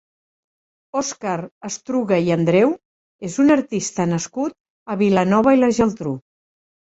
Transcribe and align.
Òscar 1.01 1.35
Estruga 1.69 2.17
i 2.27 2.33
Andreu 2.35 2.73
és 3.29 3.37
un 3.45 3.55
artista 3.57 4.09
nascut 4.15 4.57
a 4.95 4.97
Vilanova 5.03 5.55
i 5.59 5.61
la 5.61 5.71
Geltrú. 5.81 6.17